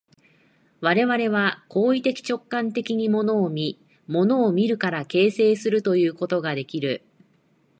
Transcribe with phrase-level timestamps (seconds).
[0.79, 3.77] 我々は行為的直観的に物を見、
[4.07, 7.03] 物を見るから形成するということができる。